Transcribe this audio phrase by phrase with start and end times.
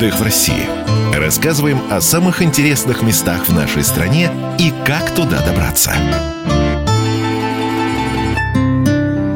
[0.00, 0.66] Отдых в России.
[1.14, 5.92] Рассказываем о самых интересных местах в нашей стране и как туда добраться.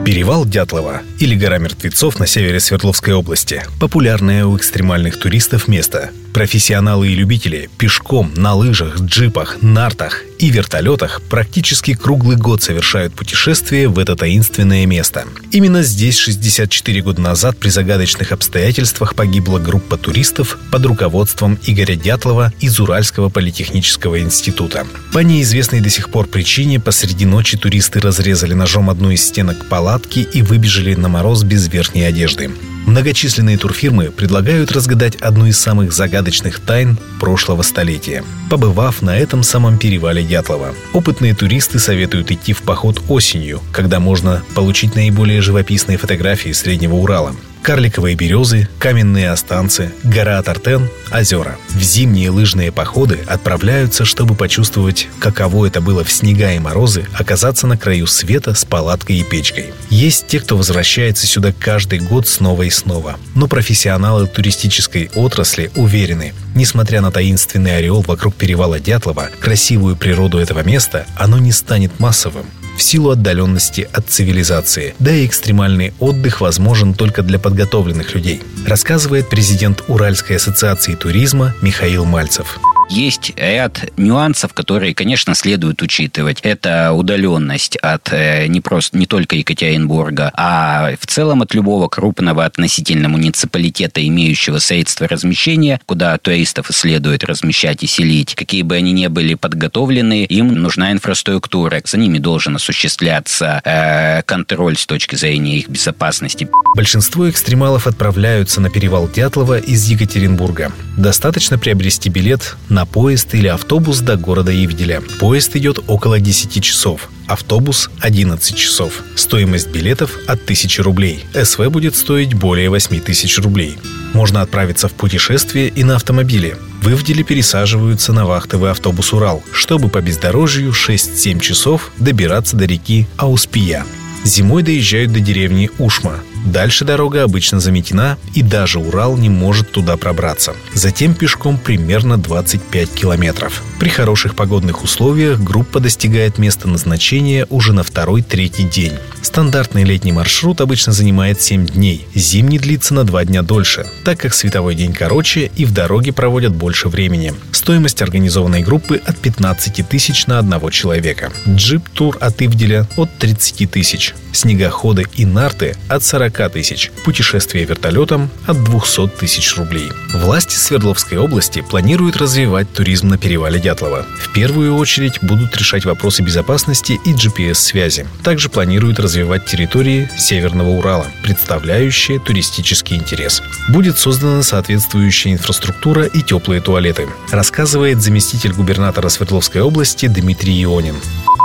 [0.06, 7.10] Перевал Дятлова или гора мертвецов на севере Свердловской области– популярное у экстремальных туристов место– Профессионалы
[7.10, 13.98] и любители пешком, на лыжах, джипах, нартах и вертолетах практически круглый год совершают путешествие в
[13.98, 15.24] это таинственное место.
[15.50, 22.52] Именно здесь 64 года назад при загадочных обстоятельствах погибла группа туристов под руководством Игоря Дятлова
[22.60, 24.86] из Уральского политехнического института.
[25.12, 30.20] По неизвестной до сих пор причине посреди ночи туристы разрезали ножом одну из стенок палатки
[30.20, 32.50] и выбежали на мороз без верхней одежды.
[32.86, 39.78] Многочисленные турфирмы предлагают разгадать одну из самых загадочных тайн прошлого столетия, побывав на этом самом
[39.78, 40.74] перевале Дятлова.
[40.92, 47.34] Опытные туристы советуют идти в поход осенью, когда можно получить наиболее живописные фотографии Среднего Урала
[47.64, 51.56] карликовые березы, каменные останцы, гора Тартен, озера.
[51.70, 57.66] В зимние лыжные походы отправляются, чтобы почувствовать, каково это было в снега и морозы оказаться
[57.66, 59.72] на краю света с палаткой и печкой.
[59.88, 63.16] Есть те, кто возвращается сюда каждый год снова и снова.
[63.34, 70.62] Но профессионалы туристической отрасли уверены, несмотря на таинственный ореол вокруг перевала Дятлова, красивую природу этого
[70.62, 72.44] места, оно не станет массовым
[72.76, 74.94] в силу отдаленности от цивилизации.
[74.98, 82.04] Да и экстремальный отдых возможен только для подготовленных людей, рассказывает президент Уральской ассоциации туризма Михаил
[82.04, 82.58] Мальцев.
[82.90, 86.40] Есть ряд нюансов, которые, конечно, следует учитывать.
[86.42, 92.44] Это удаленность от э, не, просто, не только Екатеринбурга, а в целом от любого крупного
[92.44, 98.34] относительно муниципалитета, имеющего средства размещения, куда туристов следует размещать и селить.
[98.34, 101.80] Какие бы они ни были подготовлены, им нужна инфраструктура.
[101.84, 106.48] За ними должен осуществляться э, контроль с точки зрения их безопасности.
[106.76, 110.72] Большинство экстремалов отправляются на перевал Дятлова из Екатеринбурга.
[110.96, 115.00] Достаточно приобрести билет на поезд или автобус до города Ивделя.
[115.20, 119.02] Поезд идет около 10 часов, автобус 11 часов.
[119.14, 121.24] Стоимость билетов от 1000 рублей.
[121.40, 123.78] СВ будет стоить более 8000 рублей.
[124.12, 126.56] Можно отправиться в путешествие и на автомобиле.
[126.82, 133.06] В Ивделе пересаживаются на вахтовый автобус «Урал», чтобы по бездорожью 6-7 часов добираться до реки
[133.16, 133.86] Ауспия.
[134.24, 136.20] Зимой доезжают до деревни Ушма.
[136.44, 140.54] Дальше дорога обычно заметена, и даже Урал не может туда пробраться.
[140.74, 143.62] Затем пешком примерно 25 километров.
[143.80, 148.92] При хороших погодных условиях группа достигает места назначения уже на второй-третий день.
[149.22, 154.34] Стандартный летний маршрут обычно занимает 7 дней, зимний длится на 2 дня дольше, так как
[154.34, 157.32] световой день короче и в дороге проводят больше времени.
[157.52, 161.32] Стоимость организованной группы от 15 тысяч на одного человека.
[161.48, 164.14] Джип-тур от Ивделя от 30 тысяч.
[164.32, 166.90] Снегоходы и нарты от 40 тысяч.
[167.04, 169.90] Путешествие вертолетом от 200 тысяч рублей.
[170.12, 174.04] Власти Свердловской области планируют развивать туризм на перевале Дятлова.
[174.20, 178.06] В первую очередь будут решать вопросы безопасности и GPS-связи.
[178.22, 183.42] Также планируют развивать территории Северного Урала, представляющие туристический интерес.
[183.68, 190.96] Будет создана соответствующая инфраструктура и теплые туалеты, рассказывает заместитель губернатора Свердловской области Дмитрий Ионин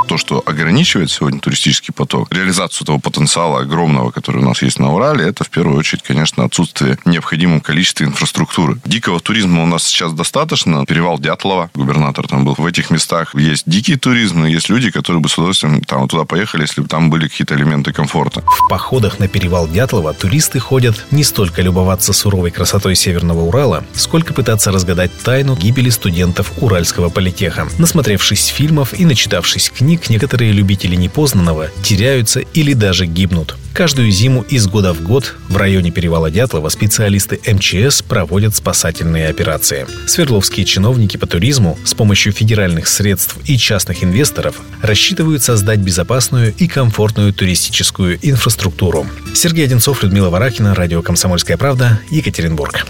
[0.09, 4.91] то, что ограничивает сегодня туристический поток, реализацию того потенциала огромного, который у нас есть на
[4.91, 8.79] Урале, это в первую очередь, конечно, отсутствие необходимого количества инфраструктуры.
[8.85, 10.83] Дикого туризма у нас сейчас достаточно.
[10.87, 12.55] Перевал Дятлова, губернатор там был.
[12.57, 16.23] В этих местах есть дикий туризм, но есть люди, которые бы с удовольствием там туда
[16.23, 18.41] поехали, если бы там были какие-то элементы комфорта.
[18.41, 24.33] В походах на перевал Дятлова туристы ходят не столько любоваться суровой красотой Северного Урала, сколько
[24.33, 27.67] пытаться разгадать тайну гибели студентов Уральского политеха.
[27.77, 33.55] Насмотревшись фильмов и начитавшись книг, них некоторые любители непознанного теряются или даже гибнут.
[33.73, 39.85] Каждую зиму из года в год в районе перевала Дятлова специалисты МЧС проводят спасательные операции.
[40.07, 46.67] Свердловские чиновники по туризму с помощью федеральных средств и частных инвесторов рассчитывают создать безопасную и
[46.67, 49.05] комфортную туристическую инфраструктуру.
[49.33, 52.85] Сергей Одинцов, Людмила Варакина, Радио «Комсомольская правда», Екатеринбург.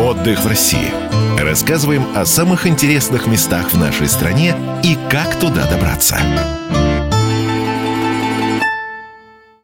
[0.00, 1.15] Отдых в России.
[1.38, 6.16] Рассказываем о самых интересных местах в нашей стране и как туда добраться.